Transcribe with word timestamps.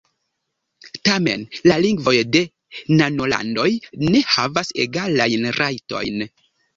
Tamen 1.09 1.41
la 1.71 1.75
lingvoj 1.83 2.13
de 2.35 2.41
nanolandoj 3.01 3.65
ne 4.15 4.23
havas 4.37 4.73
egalajn 4.85 5.47
rajtojn. 5.59 6.25